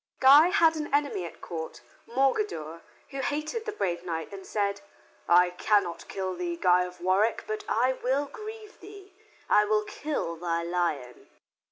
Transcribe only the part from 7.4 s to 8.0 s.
but I